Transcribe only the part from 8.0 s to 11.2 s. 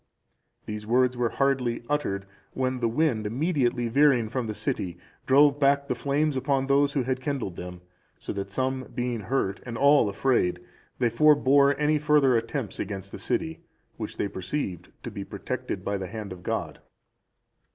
so that some being hurt, and all afraid, they